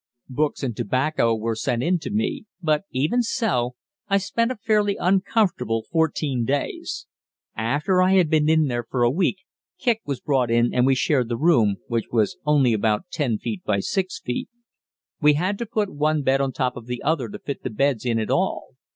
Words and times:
Books 0.29 0.63
and 0.63 0.75
tobacco 0.75 1.35
were 1.35 1.53
sent 1.53 1.83
in 1.83 1.99
to 1.99 2.09
me; 2.09 2.47
but, 2.59 2.85
even 2.89 3.21
so, 3.21 3.75
I 4.09 4.17
spent 4.17 4.49
a 4.51 4.55
fairly 4.55 4.97
uncomfortable 4.97 5.85
fourteen 5.91 6.43
days. 6.43 7.05
After 7.55 8.01
I 8.01 8.13
had 8.13 8.27
been 8.27 8.49
in 8.49 8.65
there 8.65 8.83
for 8.83 9.03
a 9.03 9.11
week, 9.11 9.41
Kicq 9.79 9.99
was 10.07 10.19
brought 10.19 10.49
in 10.49 10.73
and 10.73 10.87
we 10.87 10.95
shared 10.95 11.29
the 11.29 11.37
room, 11.37 11.75
which 11.87 12.05
was 12.11 12.39
only 12.47 12.73
about 12.73 13.11
10 13.11 13.37
feet 13.37 13.63
by 13.63 13.77
6 13.79 14.19
feet. 14.21 14.49
We 15.21 15.33
had 15.33 15.59
to 15.59 15.67
put 15.67 15.93
one 15.93 16.23
bed 16.23 16.41
on 16.41 16.51
top 16.51 16.75
of 16.75 16.87
the 16.87 17.03
other 17.03 17.29
to 17.29 17.37
fit 17.37 17.61
the 17.61 17.69
beds 17.69 18.03
in 18.03 18.17
at 18.17 18.31
all. 18.31 18.73